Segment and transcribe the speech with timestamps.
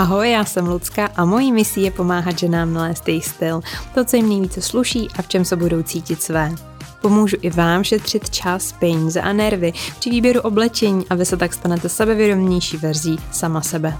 [0.00, 3.60] Ahoj, já jsem Lucka a mojí misí je pomáhat ženám nalézt jejich styl,
[3.94, 6.54] to, co jim nejvíce sluší a v čem se budou cítit své.
[7.00, 11.54] Pomůžu i vám šetřit čas, peníze a nervy při výběru oblečení a vy se tak
[11.54, 13.96] stanete sebevědomější verzí sama sebe.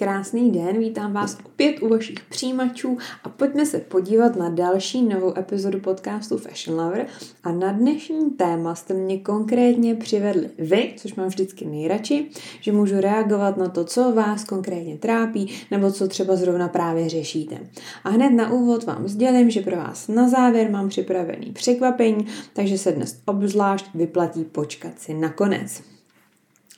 [0.00, 5.38] Krásný den, vítám vás opět u vašich přijímačů a pojďme se podívat na další novou
[5.38, 7.06] epizodu podcastu Fashion Lover
[7.42, 13.00] a na dnešní téma jste mě konkrétně přivedli vy, což mám vždycky nejradši, že můžu
[13.00, 17.58] reagovat na to, co vás konkrétně trápí nebo co třeba zrovna právě řešíte.
[18.04, 22.78] A hned na úvod vám sdělím, že pro vás na závěr mám připravený překvapení, takže
[22.78, 25.89] se dnes obzvlášť vyplatí počkat si na konec.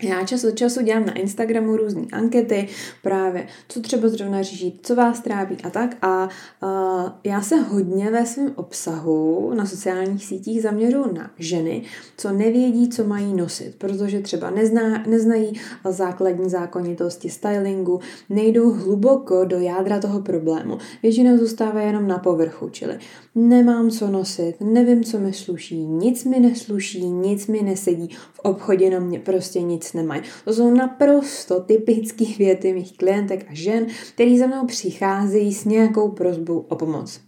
[0.03, 2.69] Já čas od času dělám na Instagramu různé ankety,
[3.03, 5.97] právě co třeba zrovna řešit, co vás trápí a tak.
[6.03, 6.29] A
[6.63, 11.83] uh, já se hodně ve svém obsahu na sociálních sítích zaměřuji na ženy,
[12.17, 15.61] co nevědí, co mají nosit, protože třeba nezná, neznají
[15.91, 20.79] základní zákonitosti stylingu, nejdou hluboko do jádra toho problému.
[21.03, 22.99] Většinou zůstávají jenom na povrchu, čili
[23.35, 28.91] nemám co nosit, nevím, co mi sluší, nic mi nesluší, nic mi nesedí, v obchodě
[28.91, 30.23] na mě prostě nic nemají.
[30.45, 36.09] To jsou naprosto typické věty mých klientek a žen, který za mnou přicházejí s nějakou
[36.09, 37.21] prozbou o pomoc.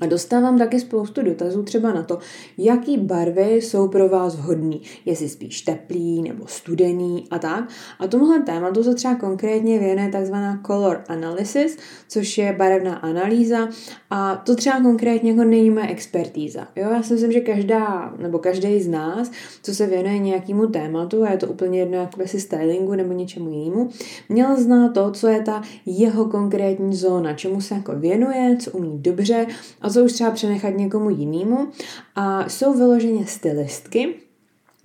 [0.00, 2.18] A dostávám taky spoustu dotazů třeba na to,
[2.58, 7.68] jaký barvy jsou pro vás vhodný, jestli spíš teplý nebo studený a tak.
[7.98, 11.76] A tomuhle tématu se třeba konkrétně věnuje takzvaná color analysis,
[12.08, 13.68] což je barevná analýza
[14.10, 16.68] a to třeba konkrétně jako není moje expertíza.
[16.76, 19.30] Jo, já si myslím, že každá nebo každý z nás,
[19.62, 23.50] co se věnuje nějakému tématu, a je to úplně jedno jako si stylingu nebo něčemu
[23.50, 23.88] jinému,
[24.28, 28.98] měl znát to, co je ta jeho konkrétní zóna, čemu se jako věnuje, co umí
[28.98, 29.46] dobře
[29.84, 31.68] a co už třeba přenechat někomu jinému.
[32.16, 34.14] A jsou vyloženě stylistky,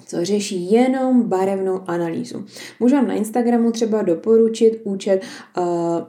[0.05, 2.45] co řeší jenom barevnou analýzu.
[2.79, 5.21] Můžu vám na Instagramu třeba doporučit účet,
[5.57, 5.63] uh,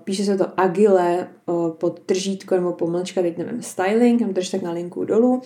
[0.04, 4.62] píše se to Agile uh, pod tržítko nebo pomlčka, teď nevím, styling, tam drž tak
[4.62, 5.42] na linku dolů,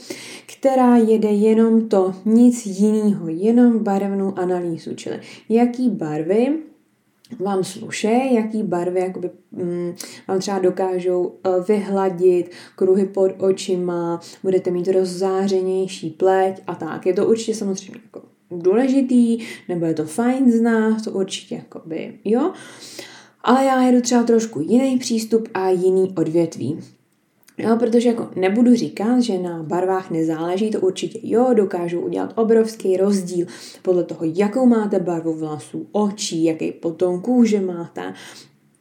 [0.57, 6.58] která jede jenom to, nic jiného, jenom barevnou analýzu, čili jaký barvy
[7.39, 9.95] vám sluše, jaký barvy jakoby, mm,
[10.29, 17.07] vám třeba dokážou uh, vyhladit kruhy pod očima, budete mít rozzářenější pleť a tak.
[17.07, 22.52] Je to určitě samozřejmě jako důležitý, nebo je to fajn znát, to určitě jakoby, jo.
[23.40, 26.80] Ale já jedu třeba trošku jiný přístup a jiný odvětví.
[27.59, 32.97] Jo, protože jako nebudu říkat, že na barvách nezáleží, to určitě jo, dokážu udělat obrovský
[32.97, 33.47] rozdíl
[33.83, 38.14] podle toho, jakou máte barvu vlasů, očí, jaký potom kůže máte,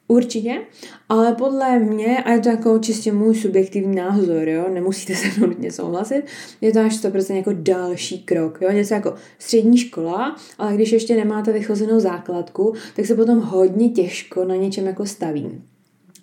[0.08, 0.60] Určitě,
[1.08, 5.46] ale podle mě, a je to jako čistě můj subjektivní názor, jo, nemusíte se mnou
[5.46, 6.22] nutně souhlasit,
[6.60, 11.16] je to až 100% jako další krok, jo, něco jako střední škola, ale když ještě
[11.16, 15.62] nemáte vychozenou základku, tak se potom hodně těžko na něčem jako staví.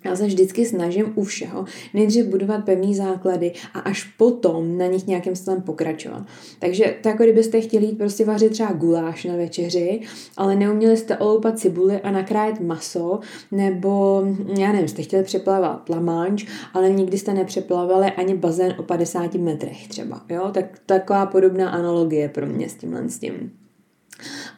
[0.04, 1.64] Já se vždycky snažím u všeho
[1.94, 6.22] nejdřív budovat pevné základy a až potom na nich nějakým stylem pokračovat.
[6.58, 10.00] Takže to jako kdybyste chtěli jít prostě vařit třeba guláš na večeři,
[10.36, 13.20] ale neuměli jste oloupat cibuli a nakrájet maso,
[13.50, 14.22] nebo
[14.58, 19.88] já nevím, jste chtěli přeplavat lamanč, ale nikdy jste nepřeplavali ani bazén o 50 metrech
[19.88, 20.22] třeba.
[20.28, 20.50] Jo?
[20.54, 23.61] Tak taková podobná analogie pro mě s tímhle s tím.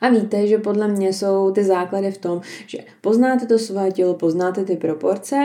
[0.00, 4.14] A víte, že podle mě jsou ty základy v tom, že poznáte to své tělo,
[4.14, 5.36] poznáte ty proporce,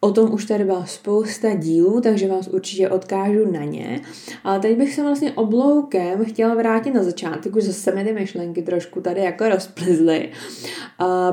[0.00, 4.00] o tom už tady byla spousta dílů, takže vás určitě odkážu na ně.
[4.44, 8.62] Ale teď bych se vlastně obloukem chtěla vrátit na začátek, už zase mi ty myšlenky
[8.62, 10.28] trošku tady jako rozplizly,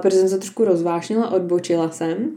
[0.02, 2.36] protože jsem se trošku rozvášnila, odbočila jsem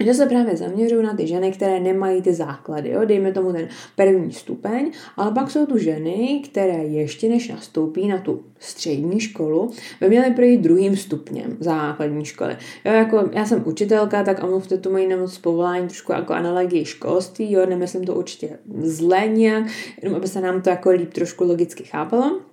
[0.00, 3.04] že se právě zaměřují na ty ženy, které nemají ty základy, jo?
[3.04, 8.18] dejme tomu ten první stupeň, ale pak jsou tu ženy, které ještě než nastoupí na
[8.18, 9.70] tu střední školu,
[10.00, 12.56] by měly projít druhým stupněm základní školy.
[12.84, 17.52] Jo, jako já jsem učitelka, tak omluvte tu moji nemoc povolání trošku jako analogii školství,
[17.52, 19.64] jo, nemyslím to určitě zle nějak,
[20.02, 22.51] jenom aby se nám to jako líp trošku logicky chápalo.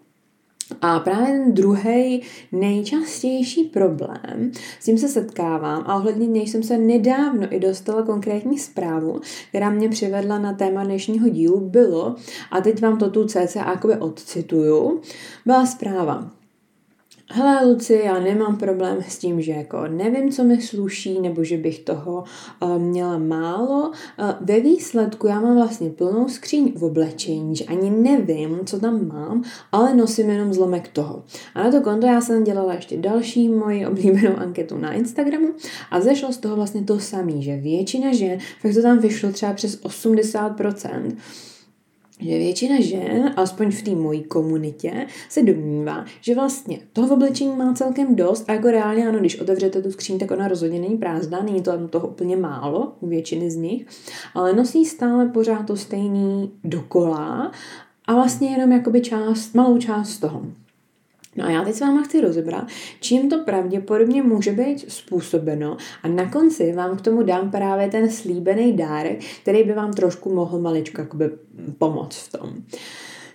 [0.81, 2.21] A právě ten druhý
[2.51, 8.59] nejčastější problém, s tím se setkávám a ohledně něj jsem se nedávno i dostala konkrétní
[8.59, 12.15] zprávu, která mě přivedla na téma dnešního dílu, bylo,
[12.51, 15.01] a teď vám to tu cca jakoby odcituju,
[15.45, 16.38] byla zpráva.
[17.31, 21.57] Hele, Luci, já nemám problém s tím, že jako nevím, co mi sluší, nebo že
[21.57, 22.23] bych toho
[22.61, 23.89] uh, měla málo.
[23.89, 29.07] Uh, ve výsledku já mám vlastně plnou skříň v oblečení, že ani nevím, co tam
[29.07, 31.23] mám, ale nosím jenom zlomek toho.
[31.55, 35.47] A na to konto já jsem dělala ještě další moji oblíbenou anketu na Instagramu
[35.91, 39.53] a zešlo z toho vlastně to samé, že většina žen, fakt to tam vyšlo třeba
[39.53, 41.15] přes 80%,
[42.19, 47.73] že většina žen, alespoň v té mojí komunitě, se domnívá, že vlastně toho oblečení má
[47.73, 51.43] celkem dost a jako reálně ano, když otevřete tu skříň, tak ona rozhodně není prázdná,
[51.43, 53.85] není to toho úplně málo u většiny z nich,
[54.33, 57.51] ale nosí stále pořád to stejný dokola
[58.05, 60.45] a vlastně jenom jakoby část, malou část z toho.
[61.35, 62.67] No a já teď s váma chci rozebrat,
[62.99, 68.09] čím to pravděpodobně může být způsobeno a na konci vám k tomu dám právě ten
[68.09, 71.01] slíbený dárek, který by vám trošku mohl maličko
[71.77, 72.53] pomoct v tom.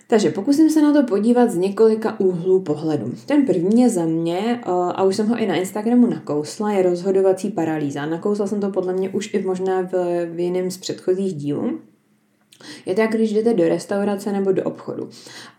[0.07, 3.13] Takže pokusím se na to podívat z několika úhlů pohledu.
[3.25, 6.83] Ten první je za mě, eh, a už jsem ho i na Instagramu nakousla, je
[6.83, 8.05] rozhodovací paralýza.
[8.05, 11.79] Nakousla jsem to podle mě už i možná v, v jiném z předchozích dílů.
[12.85, 15.09] Je to jak když jdete do restaurace nebo do obchodu.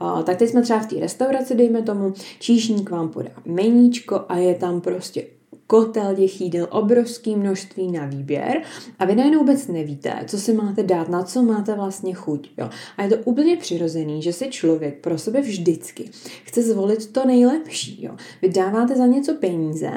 [0.01, 4.37] A, tak teď jsme třeba v té restauraci, dejme tomu, číšník vám podá meníčko a
[4.37, 5.27] je tam prostě
[5.67, 8.63] kotel těch jídel, obrovský množství na výběr
[8.99, 12.51] a vy najednou vůbec nevíte, co si máte dát, na co máte vlastně chuť.
[12.59, 12.71] Jo.
[12.97, 16.11] A je to úplně přirozený, že si člověk pro sebe vždycky
[16.45, 18.03] chce zvolit to nejlepší.
[18.05, 18.17] Jo.
[18.43, 19.91] Vy dáváte za něco peníze,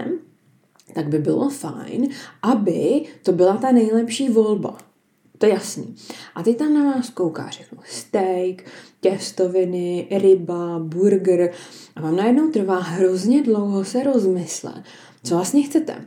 [0.93, 2.07] tak by bylo fajn,
[2.41, 4.88] aby to byla ta nejlepší volba.
[5.39, 5.95] To je jasný.
[6.35, 7.77] A teď tam na vás kouká všechno.
[7.85, 8.63] Steak,
[9.01, 11.51] těstoviny, ryba, burger.
[11.95, 14.83] A vám najednou trvá hrozně dlouho se rozmyslet,
[15.23, 16.05] co vlastně chcete.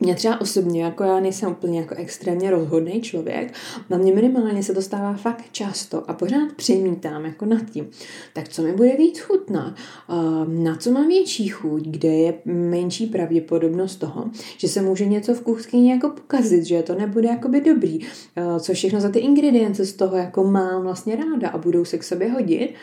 [0.00, 3.54] Mě třeba osobně, jako já nejsem úplně jako extrémně rozhodný člověk,
[3.90, 7.88] na mě minimálně se to stává fakt často a pořád přemítám jako nad tím,
[8.34, 9.74] tak co mi bude víc chutnat,
[10.48, 15.40] na co mám větší chuť, kde je menší pravděpodobnost toho, že se může něco v
[15.40, 18.00] kuchyni jako pokazit, že to nebude jakoby dobrý,
[18.60, 22.04] co všechno za ty ingredience z toho jako mám vlastně ráda a budou se k
[22.04, 22.74] sobě hodit.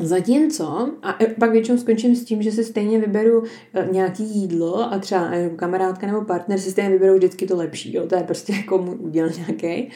[0.00, 3.44] Zatímco, a pak většinou skončím s tím, že si stejně vyberu
[3.74, 7.96] e, nějaký jídlo a třeba e, kamarádka nebo partner si stejně vyberou vždycky to lepší,
[7.96, 8.06] jo?
[8.06, 9.90] to je prostě jako můj úděl nějaký.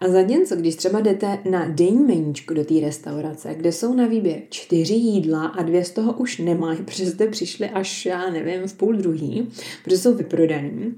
[0.00, 4.38] A zatímco, když třeba jdete na denní meníčko do té restaurace, kde jsou na výběr
[4.50, 8.74] čtyři jídla a dvě z toho už nemají, protože jste přišli až, já nevím, v
[8.74, 9.48] půl druhý,
[9.84, 10.94] protože jsou vyprodaný,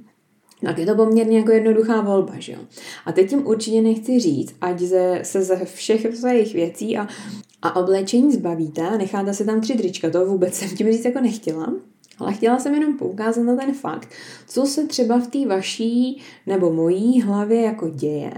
[0.65, 2.59] tak je to poměrně jako jednoduchá volba, že jo.
[3.07, 7.09] A teď tím určitě nechci říct, ať ze, se ze všech svých věcí a
[7.63, 11.21] a oblečení zbavíte a necháte si tam tři trička, to vůbec jsem tím říct jako
[11.21, 11.73] nechtěla,
[12.19, 14.09] ale chtěla jsem jenom poukázat na ten fakt,
[14.47, 18.33] co se třeba v té vaší nebo mojí hlavě jako děje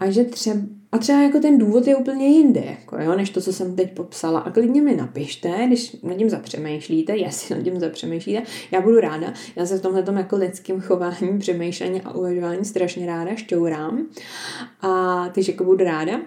[0.00, 0.60] a že třeba
[0.94, 3.94] a třeba jako ten důvod je úplně jinde, jako jo, než to, co jsem teď
[3.94, 4.40] popsala.
[4.40, 9.32] A klidně mi napište, když nad tím zapřemýšlíte, jestli nad tím zapřemýšlíte, já budu ráda.
[9.56, 14.06] Já se v tomhle jako lidském chování, přemýšlení a uvažování strašně ráda šťourám.
[14.82, 16.20] A takže jako budu ráda.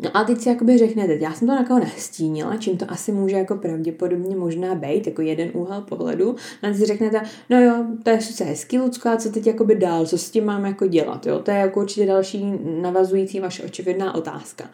[0.00, 3.36] No a teď si jakoby řeknete, já jsem to jako nastínila, čím to asi může
[3.36, 6.36] jako pravděpodobně možná být, jako jeden úhel pohledu.
[6.62, 10.06] A si řeknete, no jo, to je sice hezký, Lucko, a co teď jakoby dál,
[10.06, 11.38] co s tím mám jako dělat, jo?
[11.38, 12.44] To je jako určitě další
[12.80, 14.70] navazující vaše očividná otázka.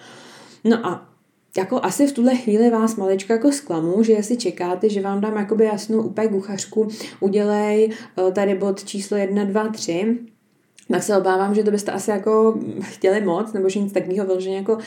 [0.65, 1.09] No a
[1.57, 5.37] jako asi v tuhle chvíli vás maličko jako zklamu, že jestli čekáte, že vám dám
[5.37, 6.89] jakoby jasnou úplně kuchařku,
[7.21, 10.19] udělej eh, tady bod číslo 1, 2, 3,
[10.89, 14.57] tak se obávám, že to byste asi jako chtěli moc, nebo že nic takového vyloženě
[14.57, 14.81] jako uh,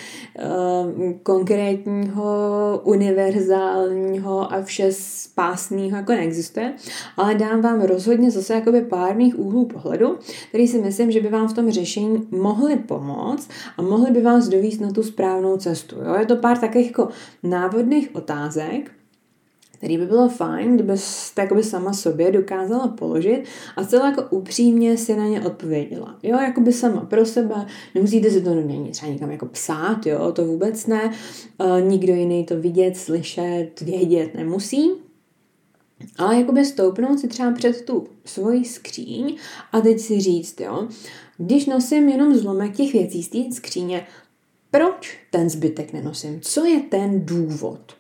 [1.24, 6.74] konkrétního, univerzálního a vše spásného jako neexistuje,
[7.18, 10.18] ale dám vám rozhodně zase jakoby pár mých úhlů pohledu,
[10.50, 14.48] který si myslím, že by vám v tom řešení mohly pomoct a mohly by vás
[14.48, 15.96] dovíst na tu správnou cestu.
[15.96, 16.16] Jo?
[16.20, 17.10] Je to pár takových jako
[17.44, 18.92] návodných otázek,
[19.78, 23.44] který by bylo fajn, kdybyste jakoby sama sobě dokázala položit
[23.76, 26.18] a celá jako upřímně si na ně odpověděla.
[26.24, 27.66] Jo, jakoby sama pro sebe,
[27.96, 31.14] nemusíte si to není třeba někam jako psát, jo, to vůbec ne,
[31.60, 34.92] e, nikdo jiný to vidět, slyšet, vědět nemusí,
[36.18, 39.38] ale jakoby stoupnout si třeba před tu svoji skříň
[39.72, 40.88] a teď si říct, jo,
[41.38, 44.08] když nosím jenom zlomek těch věcí z té skříně,
[44.72, 46.42] proč ten zbytek nenosím?
[46.42, 47.97] Co je ten důvod?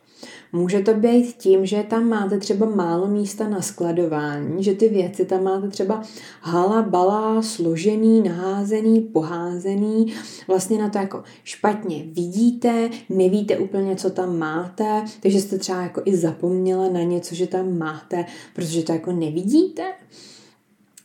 [0.54, 5.25] Může to být tím, že tam máte třeba málo místa na skladování, že ty věci
[5.25, 6.04] tam máte třeba
[6.42, 10.13] hala, bala, složený, naházený, poházený,
[10.48, 16.01] vlastně na to jako špatně vidíte, nevíte úplně, co tam máte, takže jste třeba jako
[16.06, 18.25] i zapomněla na něco, že tam máte,
[18.56, 19.84] protože to jako nevidíte.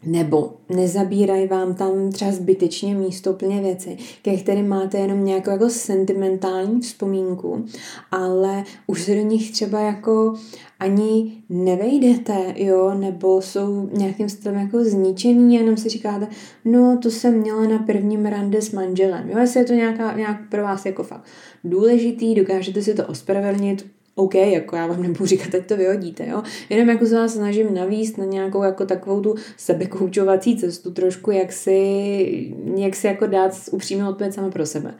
[0.04, 5.70] Nebo nezabírají vám tam třeba zbytečně místo plně věci, ke kterým máte jenom nějakou jako
[5.70, 7.64] sentimentální vzpomínku,
[8.10, 10.34] ale už se do nich třeba jako
[10.80, 16.26] ani nevejdete, jo, nebo jsou nějakým stylem jako zničený, jenom si říkáte,
[16.64, 20.48] no to jsem měla na prvním rande s manželem, jo, jestli je to nějaká, nějak
[20.48, 21.24] pro vás jako fakt
[21.64, 26.42] důležitý, dokážete si to ospravedlnit, OK, jako já vám nebudu říkat, ať to vyhodíte, jo.
[26.70, 31.52] Jenom jako se vás snažím navíst na nějakou jako takovou tu sebekoučovací cestu trošku, jak
[31.52, 34.94] si, jak si jako dát upřímnou odpověď sama pro sebe.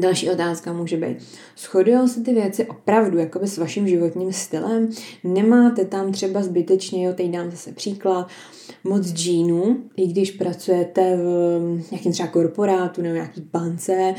[0.00, 1.16] Další otázka může být,
[1.58, 4.88] shodují se ty věci opravdu jakoby s vaším životním stylem?
[5.24, 8.28] Nemáte tam třeba zbytečně, jo, teď dám zase příklad,
[8.84, 14.14] moc džínů, i když pracujete v nějakém třeba korporátu nebo nějaký bance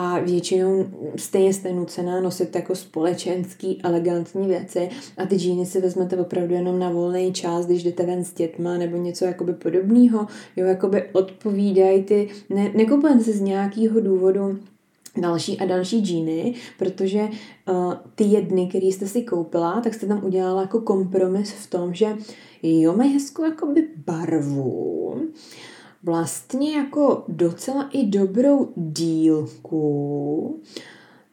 [0.00, 0.86] a většinou
[1.16, 6.78] stejně jste nucená nosit jako společenský, elegantní věci a ty džíny si vezmete opravdu jenom
[6.78, 10.26] na volný čas, když jdete ven s dětma nebo něco jakoby podobného,
[10.56, 14.58] jo, jakoby odpovídají ty, ne, nekupujete si z nějakého důvodu
[15.20, 17.20] další a další džíny, protože
[17.68, 21.94] uh, ty jedny, které jste si koupila, tak jste tam udělala jako kompromis v tom,
[21.94, 22.16] že
[22.62, 25.14] jo, mají hezkou jakoby barvu,
[26.02, 30.60] vlastně jako docela i dobrou dílku,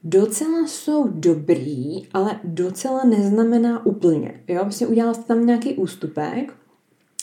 [0.03, 4.43] docela jsou dobrý, ale docela neznamená úplně.
[4.48, 6.53] Jo, vlastně udělala jste tam nějaký ústupek,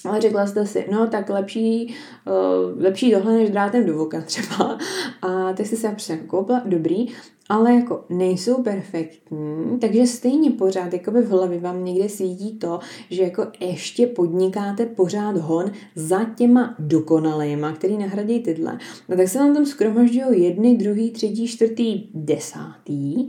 [0.05, 1.95] ale řekla jste si, no tak lepší,
[2.27, 4.79] uh, lepší tohle než drátem do voka třeba.
[5.23, 7.07] A tak jste se jako koupila, dobrý,
[7.49, 12.79] ale jako nejsou perfektní, takže stejně pořád jako by v hlavě vám někde svítí to,
[13.11, 18.79] že jako ještě podnikáte pořád hon za těma dokonalýma, který nahradí tyhle.
[19.09, 23.29] No tak se vám tam skromažďují jedny, druhý, třetí, čtvrtý, desátý,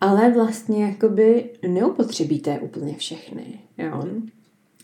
[0.00, 4.04] ale vlastně jakoby neupotřebíte úplně všechny, jo.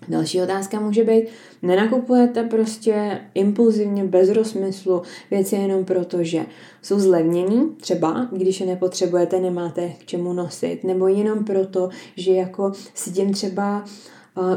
[0.08, 1.24] Další otázka může být,
[1.62, 6.46] nenakupujete prostě impulzivně, bez rozmyslu věci jenom proto, že
[6.82, 12.72] jsou zlevnění, třeba když je nepotřebujete, nemáte k čemu nosit, nebo jenom proto, že jako
[12.94, 13.84] si tím třeba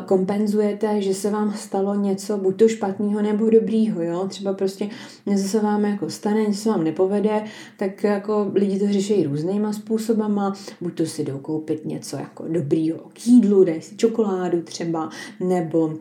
[0.05, 4.27] kompenzujete, že se vám stalo něco buď to špatného nebo dobrýho, jo?
[4.27, 4.89] Třeba prostě
[5.25, 7.44] něco se vám jako stane, něco se vám nepovede,
[7.77, 12.98] tak jako lidi to řeší různýma způsobama, buď to si jdou koupit něco jako dobrýho
[13.13, 15.94] k jídlu, dají si čokoládu třeba, nebo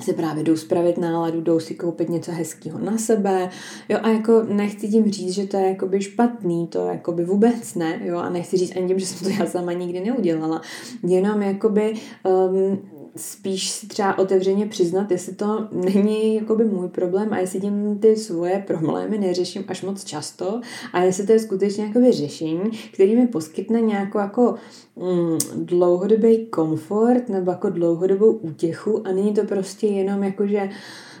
[0.00, 3.50] si právě jdou spravit náladu, jdou si koupit něco hezkého na sebe,
[3.88, 8.00] jo, a jako nechci tím říct, že to je jakoby špatný, to jakoby vůbec ne,
[8.04, 10.62] jo, a nechci říct ani tím, že jsem to já sama nikdy neudělala,
[11.02, 12.78] jenom jakoby um,
[13.16, 18.16] spíš si třeba otevřeně přiznat, jestli to není jakoby můj problém a jestli tím ty
[18.16, 20.60] svoje problémy neřeším až moc často
[20.92, 24.54] a jestli to je skutečně jakoby řešení, který mi poskytne nějakou jako
[24.96, 30.70] mm, dlouhodobý komfort nebo jako dlouhodobou útěchu a není to prostě jenom jako, že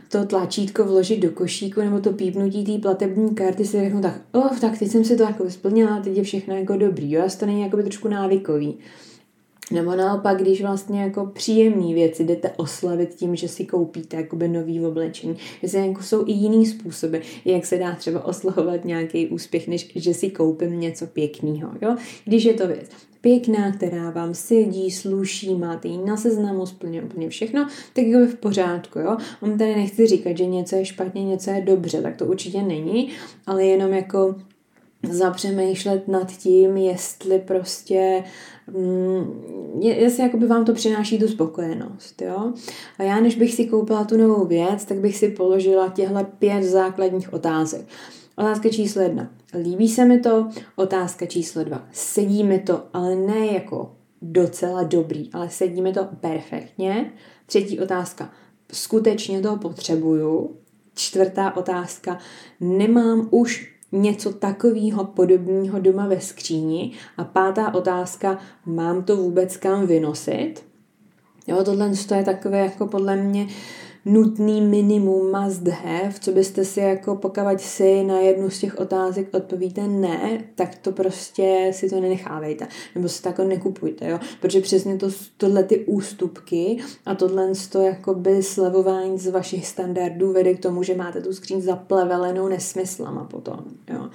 [0.08, 4.58] to tlačítko vložit do košíku nebo to pípnutí té platební karty si řeknu tak, oh,
[4.58, 7.62] tak teď jsem si to jako splnila, teď je všechno jako dobrý, jo, to není
[7.62, 8.78] jako trošku návykový.
[9.70, 14.86] Nebo naopak, když vlastně jako příjemné věci jdete oslavit tím, že si koupíte jakoby nový
[14.86, 15.36] oblečení.
[15.62, 20.14] Že jako jsou i jiný způsoby, jak se dá třeba oslavovat nějaký úspěch, než že
[20.14, 21.70] si koupím něco pěkného.
[21.82, 21.96] Jo?
[22.24, 27.28] Když je to věc pěkná, která vám sedí, sluší, máte ji na seznamu, splně úplně
[27.28, 29.16] všechno, tak je v pořádku, jo.
[29.40, 33.10] On tady nechci říkat, že něco je špatně, něco je dobře, tak to určitě není,
[33.46, 34.34] ale jenom jako
[35.10, 38.24] zapřemýšlet nad tím, jestli prostě
[39.80, 42.52] jestli jakoby vám to přináší tu spokojenost, jo.
[42.98, 46.62] A já, než bych si koupila tu novou věc, tak bych si položila těhle pět
[46.62, 47.86] základních otázek.
[48.36, 49.30] Otázka číslo jedna.
[49.62, 50.48] Líbí se mi to?
[50.76, 51.86] Otázka číslo dva.
[51.92, 57.12] Sedí mi to, ale ne jako docela dobrý, ale sedí mi to perfektně.
[57.46, 58.30] Třetí otázka.
[58.72, 60.56] Skutečně to potřebuju.
[60.94, 62.18] Čtvrtá otázka.
[62.60, 66.92] Nemám už něco takového podobného doma ve skříni.
[67.16, 70.64] A pátá otázka, mám to vůbec kam vynosit?
[71.46, 73.46] Jo, tohle je takové jako podle mě
[74.04, 79.28] nutný minimum must have, co byste si jako pokavať si na jednu z těch otázek
[79.34, 84.60] odpovíte ne, tak to prostě si to nenechávejte, nebo si to jako nekupujte, jo, protože
[84.60, 90.62] přesně to, tohle ty ústupky a tohle to jakoby slevování z vašich standardů vede k
[90.62, 93.60] tomu, že máte tu skříň zaplevelenou nesmyslama potom,
[93.92, 94.08] jo.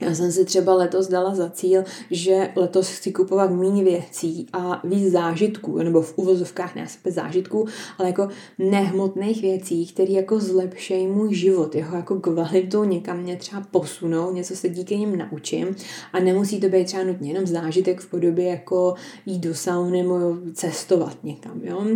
[0.00, 4.80] Já jsem si třeba letos dala za cíl, že letos chci kupovat méně věcí a
[4.84, 7.66] víc zážitků, nebo v uvozovkách ne bez zážitků,
[7.98, 8.28] ale jako
[8.58, 14.56] nehmotných věcí, které jako zlepšejí můj život, jeho jako kvalitu někam mě třeba posunou, něco
[14.56, 15.76] se díky nim naučím
[16.12, 18.94] a nemusí to být třeba nutně jenom zážitek v podobě jako
[19.26, 21.86] jít do sauny nebo cestovat někam, jo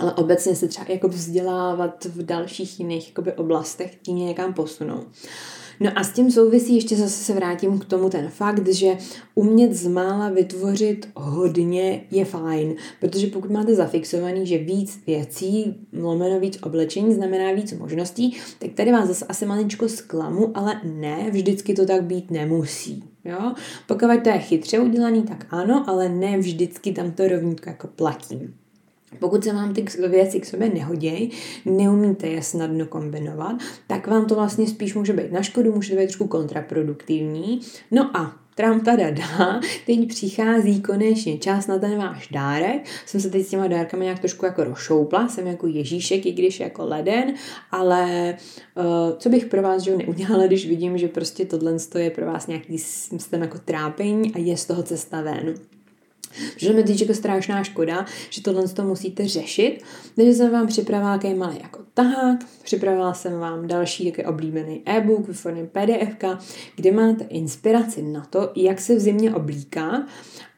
[0.00, 5.04] ale obecně se třeba jako vzdělávat v dalších jiných jakoby, oblastech, tím někam posunou.
[5.80, 8.96] No a s tím souvisí, ještě zase se vrátím k tomu ten fakt, že
[9.34, 16.40] umět z mála vytvořit hodně je fajn, protože pokud máte zafixovaný, že víc věcí, lomeno
[16.40, 21.74] víc oblečení znamená víc možností, tak tady vás zase asi malinčko zklamu, ale ne, vždycky
[21.74, 23.04] to tak být nemusí.
[23.24, 23.52] Jo?
[23.86, 28.54] Pokud to je chytře udělaný, tak ano, ale ne vždycky tam to rovnítko jako platí.
[29.18, 31.30] Pokud se vám ty věci k sobě nehodějí,
[31.64, 33.56] neumíte je snadno kombinovat,
[33.86, 37.60] tak vám to vlastně spíš může být na škodu, může to být trošku kontraproduktivní.
[37.90, 42.86] No a Tram dá, teď přichází konečně čas na ten váš dárek.
[43.06, 46.60] Jsem se teď s těma dárkami nějak trošku jako rošoupla, jsem jako Ježíšek, i když
[46.60, 47.34] jako leden,
[47.70, 48.36] ale
[48.76, 48.84] uh,
[49.18, 52.78] co bych pro vás že neudělala, když vidím, že prostě tohle je pro vás nějaký
[52.78, 55.54] systém jako trápení a je z toho cesta ven.
[56.54, 59.80] Protože mi teď jako strašná škoda, že tohle to musíte řešit.
[60.16, 65.28] Takže jsem vám připravila jaký malý jako tahák, připravila jsem vám další jaký oblíbený e-book
[65.28, 66.16] ve formě PDF,
[66.76, 70.06] kde máte inspiraci na to, jak se v zimě oblíká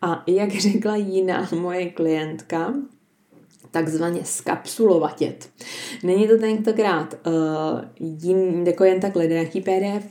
[0.02, 2.74] a jak řekla jiná moje klientka,
[3.70, 5.50] takzvaně skapsulovatět.
[6.02, 10.10] Není to tentokrát uh, jin, jako jen tak nějaký pdf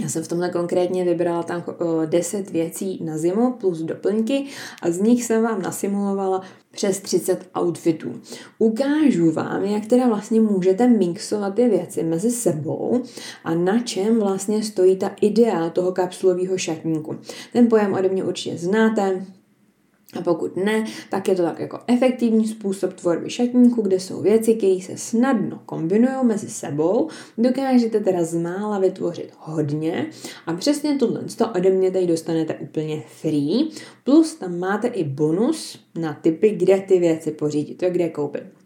[0.00, 1.64] já jsem v tomhle konkrétně vybrala tam
[2.06, 4.46] 10 věcí na zimu plus doplňky
[4.82, 8.20] a z nich jsem vám nasimulovala přes 30 outfitů.
[8.58, 13.02] Ukážu vám, jak teda vlastně můžete mixovat ty věci mezi sebou
[13.44, 17.18] a na čem vlastně stojí ta idea toho kapsulového šatníku.
[17.52, 19.26] Ten pojem ode mě určitě znáte,
[20.18, 24.54] a pokud ne, tak je to tak jako efektivní způsob tvorby šatníku, kde jsou věci,
[24.54, 27.08] které se snadno kombinují mezi sebou.
[27.38, 30.06] Dokážete teda z mála vytvořit hodně
[30.46, 31.20] a přesně tohle
[31.56, 33.68] ode mě tady dostanete úplně free.
[34.04, 38.63] Plus tam máte i bonus na typy, kde ty věci pořídit, to je kde koupit.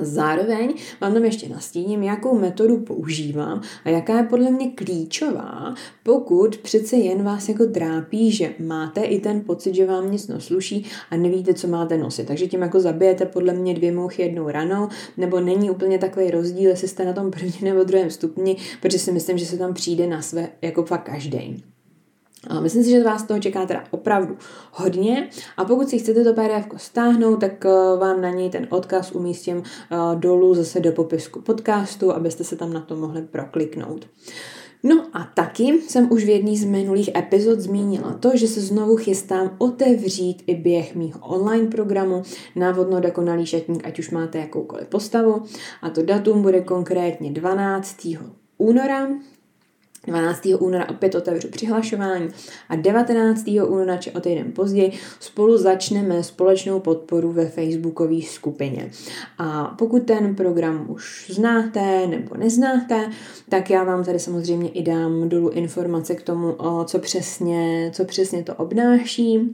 [0.00, 6.56] Zároveň vám tam ještě nastíním, jakou metodu používám a jaká je podle mě klíčová, pokud
[6.56, 11.16] přece jen vás jako trápí, že máte i ten pocit, že vám nic nosluší a
[11.16, 12.26] nevíte, co máte nosit.
[12.26, 16.70] Takže tím jako zabijete podle mě dvě mouchy jednou ranou, nebo není úplně takový rozdíl,
[16.70, 20.06] jestli jste na tom prvním nebo druhém stupni, protože si myslím, že se tam přijde
[20.06, 21.64] na své jako fakt každý.
[22.60, 24.36] Myslím si, že vás toho čeká teda opravdu
[24.72, 29.12] hodně a pokud si chcete to PDF stáhnout, tak eh, vám na něj ten odkaz
[29.12, 34.06] umístím eh, dolů zase do popisku podcastu, abyste se tam na to mohli prokliknout.
[34.82, 38.96] No a taky jsem už v jedné z minulých epizod zmínila to, že se znovu
[38.96, 42.22] chystám otevřít i běh mýho online programu
[42.56, 45.42] Návodno dokonalý šatník, ať už máte jakoukoliv postavu.
[45.82, 48.08] A to datum bude konkrétně 12.
[48.58, 49.08] února
[50.08, 50.46] 12.
[50.58, 52.28] února opět otevřu přihlašování
[52.68, 53.44] a 19.
[53.68, 58.90] února, či o týden později, spolu začneme společnou podporu ve facebookové skupině.
[59.38, 63.10] A pokud ten program už znáte nebo neznáte,
[63.48, 68.42] tak já vám tady samozřejmě i dám dolů informace k tomu, co přesně, co přesně
[68.42, 69.50] to obnáší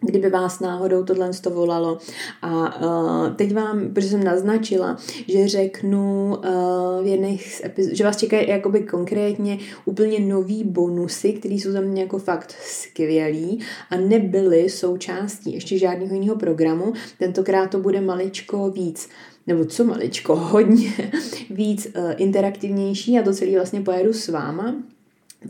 [0.00, 1.98] kdyby vás náhodou tohle to volalo.
[2.42, 4.96] A uh, teď vám, protože jsem naznačila,
[5.28, 11.32] že řeknu uh, v jedných z epizod, že vás čekají jakoby konkrétně úplně nový bonusy,
[11.32, 16.92] které jsou za mě jako fakt skvělý a nebyly součástí ještě žádného jiného programu.
[17.18, 19.08] Tentokrát to bude maličko víc
[19.46, 20.92] nebo co maličko, hodně
[21.50, 24.74] víc uh, interaktivnější a to celý vlastně pojedu s váma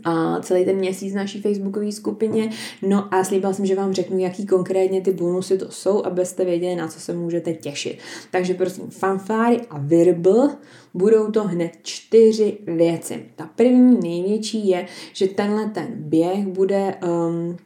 [0.03, 2.49] a celý ten měsíc naší facebookové skupině.
[2.81, 6.75] No a slíbila jsem, že vám řeknu, jaký konkrétně ty bonusy to jsou, abyste věděli,
[6.75, 7.97] na co se můžete těšit.
[8.31, 10.49] Takže prosím, fanfáry a virbl,
[10.93, 13.25] budou to hned čtyři věci.
[13.35, 16.95] Ta první největší je, že tenhle ten běh bude
[17.27, 17.57] um,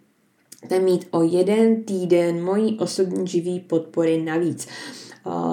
[0.80, 4.68] mít o jeden týden mojí osobní živý podpory navíc.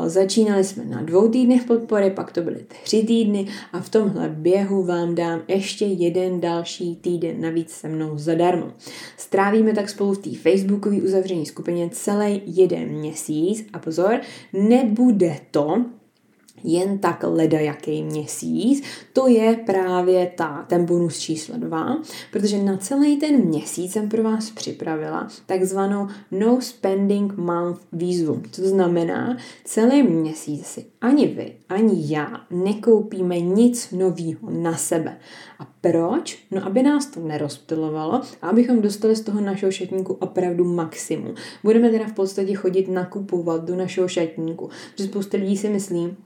[0.06, 4.82] Začínali jsme na dvou týdnech podpory, pak to byly tři týdny a v tomhle běhu
[4.82, 8.72] vám dám ještě jeden další týden navíc se mnou zadarmo.
[9.16, 14.20] Strávíme tak spolu v té facebookové uzavření skupině celý jeden měsíc a pozor,
[14.52, 15.84] nebude to
[16.64, 23.16] jen tak ledajaký měsíc, to je právě ta, ten bonus číslo 2, protože na celý
[23.16, 28.42] ten měsíc jsem pro vás připravila takzvanou No Spending Month výzvu.
[28.56, 29.36] To znamená?
[29.64, 35.18] Celý měsíc si ani vy, ani já nekoupíme nic nového na sebe.
[35.58, 36.44] A proč?
[36.50, 41.34] No, aby nás to nerozptilovalo a abychom dostali z toho našeho šatníku opravdu maximum.
[41.64, 46.16] Budeme teda v podstatě chodit nakupovat do našeho šatníku, protože spousta lidí si myslí,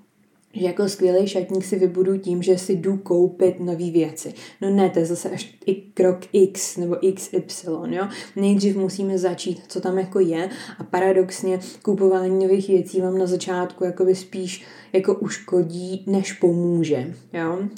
[0.55, 4.35] že jako skvělý šatník si vybudu tím, že si jdu koupit nové věci.
[4.61, 8.09] No ne, to je zase až i krok X nebo XY, jo.
[8.37, 13.85] Nejdřív musíme začít, co tam jako je a paradoxně kupování nových věcí vám na začátku
[13.85, 17.69] jakoby spíš jako uškodí, než pomůže, jo.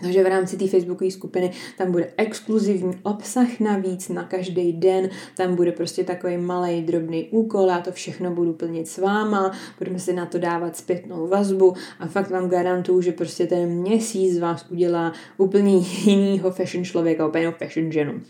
[0.00, 5.56] Takže v rámci té facebookové skupiny tam bude exkluzivní obsah navíc na každý den, tam
[5.56, 10.12] bude prostě takový malý drobný úkol, já to všechno budu plnit s váma, budeme si
[10.12, 15.12] na to dávat zpětnou vazbu a fakt vám garantuju, že prostě ten měsíc vás udělá
[15.36, 18.20] úplně jinýho fashion člověka, úplně fashion ženu.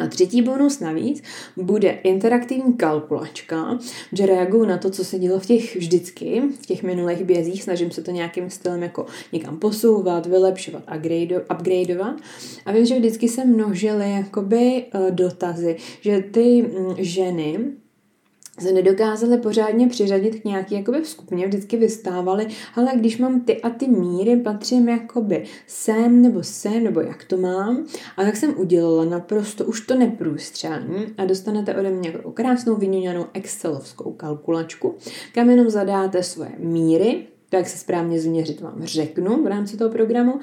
[0.00, 1.22] A třetí bonus navíc
[1.56, 3.78] bude interaktivní kalkulačka,
[4.12, 7.90] že reaguju na to, co se dělo v těch vždycky, v těch minulých bězích, snažím
[7.90, 10.82] se to nějakým stylem jako někam posouvat, vylepšovat,
[11.54, 12.16] upgradeovat.
[12.66, 17.58] A vím, že vždycky se množily jakoby eh, dotazy, že ty mm, ženy
[18.62, 23.70] se nedokázali pořádně přiřadit k nějaký jakoby skupině, vždycky vystávali, ale když mám ty a
[23.70, 27.86] ty míry, patřím jakoby sem nebo sem, nebo jak to mám.
[28.16, 33.26] A tak jsem udělala naprosto už to neprůstřelní a dostanete ode mě jako krásnou vyňuňanou
[33.32, 34.94] excelovskou kalkulačku,
[35.34, 39.90] kam jenom zadáte svoje míry, to, jak se správně změřit, vám řeknu v rámci toho
[39.90, 40.40] programu.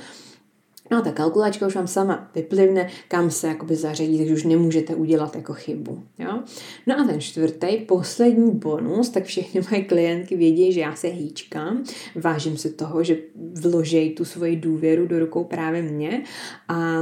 [0.91, 4.95] No a ta kalkulačka už vám sama vyplivne, kam se jakoby zařadí, takže už nemůžete
[4.95, 6.03] udělat jako chybu.
[6.19, 6.39] Jo?
[6.87, 11.83] No a ten čtvrtý, poslední bonus, tak všechny moje klientky vědí, že já se hýčkám,
[12.15, 13.17] vážím se toho, že
[13.61, 16.23] vložej tu svoji důvěru do rukou právě mě
[16.67, 17.01] a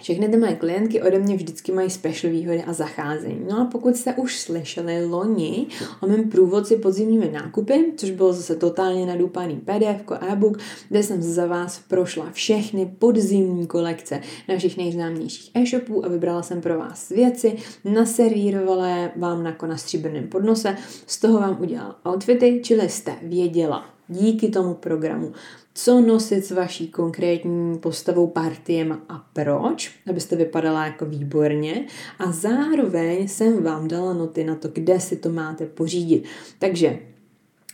[0.00, 3.46] všechny ty moje klientky ode mě vždycky mají special výhody a zacházení.
[3.50, 5.66] No a pokud jste už slyšeli loni
[6.00, 11.46] o mém průvodci podzimními nákupy, což bylo zase totálně nadúpaný PDF, e-book, kde jsem za
[11.46, 17.56] vás prošla všechny podzimní kolekce na všech nejznámějších e-shopů a vybrala jsem pro vás věci,
[17.84, 20.76] naservírovala vám na, na stříbrném podnose,
[21.06, 25.32] z toho vám udělala outfity, čili jste věděla díky tomu programu,
[25.74, 31.86] co nosit s vaší konkrétní postavou partiem a proč, abyste vypadala jako výborně
[32.18, 36.24] a zároveň jsem vám dala noty na to, kde si to máte pořídit.
[36.58, 36.98] Takže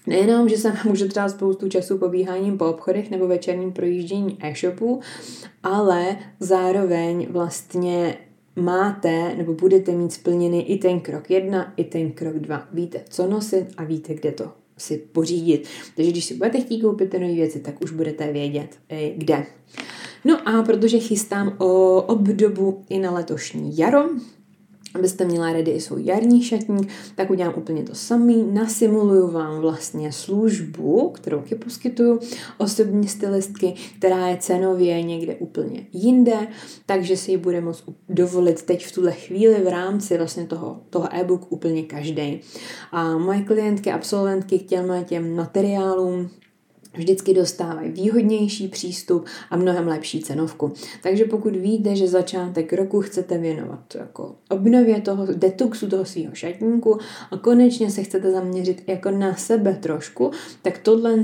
[0.06, 5.00] Nejenom, že se může třeba spoustu času pobíháním po obchodech nebo večerním projíždění e-shopu,
[5.62, 8.18] ale zároveň vlastně
[8.56, 12.68] máte nebo budete mít splněný i ten krok jedna, i ten krok dva.
[12.72, 15.68] Víte, co nosit a víte, kde to si pořídit.
[15.96, 19.46] Takže když si budete chtít koupit ty nové věci, tak už budete vědět, eh, kde.
[20.24, 24.08] No a protože chystám o obdobu i na letošní jaro,
[24.94, 28.48] abyste měla ready i svůj jarní šatník, tak udělám úplně to samý.
[28.52, 32.20] Nasimuluju vám vlastně službu, kterou ti poskytuju,
[32.58, 36.48] osobní stylistky, která je cenově někde úplně jinde,
[36.86, 41.08] takže si ji bude moct dovolit teď v tuhle chvíli v rámci vlastně toho, toho
[41.14, 42.40] e-book úplně každý.
[42.92, 46.30] A moje klientky, absolventky k těm, těm materiálům
[46.94, 50.72] vždycky dostávají výhodnější přístup a mnohem lepší cenovku.
[51.02, 56.98] Takže pokud víte, že začátek roku chcete věnovat jako obnově toho detoxu toho svého šatníku
[57.30, 60.30] a konečně se chcete zaměřit jako na sebe trošku,
[60.62, 61.22] tak tohle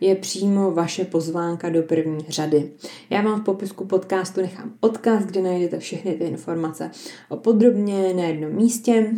[0.00, 2.70] je přímo vaše pozvánka do první řady.
[3.10, 6.90] Já vám v popisku podcastu nechám odkaz, kde najdete všechny ty informace
[7.34, 9.10] podrobně na jednom místě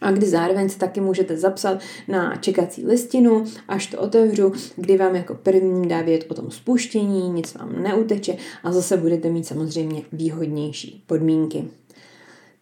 [0.00, 1.78] a kdy zároveň se taky můžete zapsat
[2.08, 7.28] na čekací listinu, až to otevřu, kdy vám jako první dá vědět o tom spuštění,
[7.28, 11.64] nic vám neuteče a zase budete mít samozřejmě výhodnější podmínky.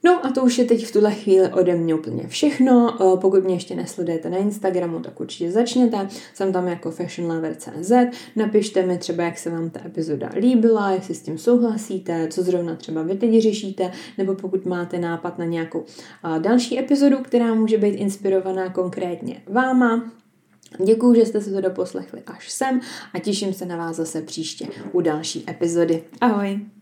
[0.05, 2.97] No a to už je teď v tuhle chvíli ode mě úplně všechno.
[3.01, 6.09] Eh, pokud mě ještě nesledujete na Instagramu, tak určitě začněte.
[6.35, 7.93] Jsem tam jako fashionlover.cz.
[8.37, 12.77] Napište mi třeba, jak se vám ta epizoda líbila, jestli s tím souhlasíte, co zrovna
[12.77, 15.85] třeba vy teď řešíte, nebo pokud máte nápad na nějakou
[16.37, 20.13] eh, další epizodu, která může být inspirovaná konkrétně váma,
[20.85, 22.81] Děkuji, že jste se to doposlechli až sem
[23.15, 26.05] a těším se na vás zase příště u další epizody.
[26.21, 26.67] Ahoj!